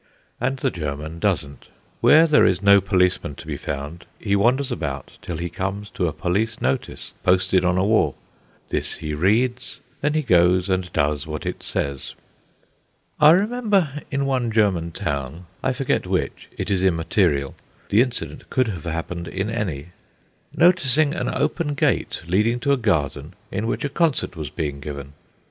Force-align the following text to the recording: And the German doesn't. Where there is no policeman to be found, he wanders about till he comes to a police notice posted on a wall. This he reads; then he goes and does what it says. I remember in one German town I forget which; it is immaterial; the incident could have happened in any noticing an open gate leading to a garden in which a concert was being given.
And 0.39 0.57
the 0.57 0.71
German 0.71 1.19
doesn't. 1.19 1.67
Where 1.99 2.25
there 2.25 2.43
is 2.47 2.63
no 2.63 2.81
policeman 2.81 3.35
to 3.35 3.45
be 3.45 3.55
found, 3.55 4.07
he 4.19 4.35
wanders 4.35 4.71
about 4.71 5.19
till 5.21 5.37
he 5.37 5.47
comes 5.47 5.91
to 5.91 6.07
a 6.07 6.11
police 6.11 6.59
notice 6.59 7.13
posted 7.21 7.63
on 7.63 7.77
a 7.77 7.85
wall. 7.85 8.15
This 8.69 8.95
he 8.95 9.13
reads; 9.13 9.79
then 10.01 10.15
he 10.15 10.23
goes 10.23 10.69
and 10.71 10.91
does 10.91 11.27
what 11.27 11.45
it 11.45 11.61
says. 11.61 12.15
I 13.19 13.29
remember 13.29 14.01
in 14.09 14.25
one 14.25 14.49
German 14.49 14.91
town 14.91 15.45
I 15.61 15.71
forget 15.71 16.07
which; 16.07 16.49
it 16.57 16.71
is 16.71 16.81
immaterial; 16.81 17.53
the 17.89 18.01
incident 18.01 18.49
could 18.49 18.69
have 18.69 18.85
happened 18.85 19.27
in 19.27 19.51
any 19.51 19.89
noticing 20.51 21.13
an 21.13 21.29
open 21.29 21.75
gate 21.75 22.23
leading 22.25 22.59
to 22.61 22.71
a 22.73 22.75
garden 22.77 23.35
in 23.51 23.67
which 23.67 23.85
a 23.85 23.87
concert 23.89 24.35
was 24.35 24.49
being 24.49 24.79
given. 24.79 25.13